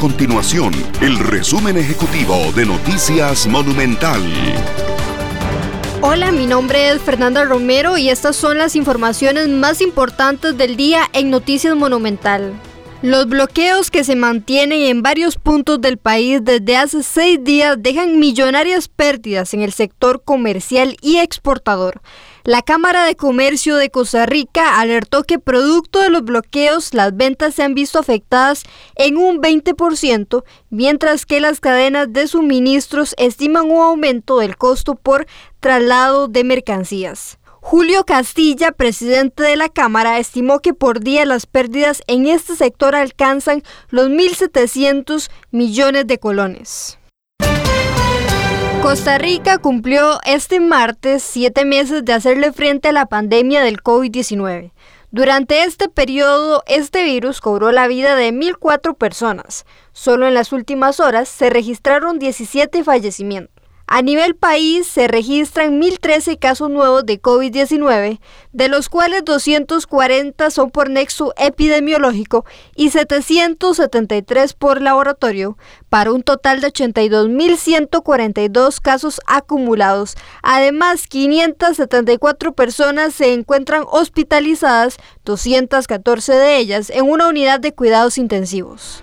[0.00, 4.22] continuación el resumen ejecutivo de Noticias Monumental.
[6.00, 11.02] Hola, mi nombre es Fernanda Romero y estas son las informaciones más importantes del día
[11.12, 12.54] en Noticias Monumental.
[13.02, 18.18] Los bloqueos que se mantienen en varios puntos del país desde hace seis días dejan
[18.18, 22.00] millonarias pérdidas en el sector comercial y exportador.
[22.44, 27.54] La Cámara de Comercio de Costa Rica alertó que producto de los bloqueos las ventas
[27.54, 28.62] se han visto afectadas
[28.96, 35.26] en un 20%, mientras que las cadenas de suministros estiman un aumento del costo por
[35.60, 37.38] traslado de mercancías.
[37.60, 42.94] Julio Castilla, presidente de la Cámara, estimó que por día las pérdidas en este sector
[42.94, 46.99] alcanzan los 1.700 millones de colones.
[48.82, 54.72] Costa Rica cumplió este martes siete meses de hacerle frente a la pandemia del COVID-19.
[55.10, 59.66] Durante este periodo, este virus cobró la vida de 1.004 personas.
[59.92, 63.59] Solo en las últimas horas se registraron 17 fallecimientos.
[63.92, 68.20] A nivel país se registran 1.013 casos nuevos de COVID-19,
[68.52, 72.44] de los cuales 240 son por nexo epidemiológico
[72.76, 80.14] y 773 por laboratorio, para un total de 82.142 casos acumulados.
[80.44, 89.02] Además, 574 personas se encuentran hospitalizadas, 214 de ellas en una unidad de cuidados intensivos.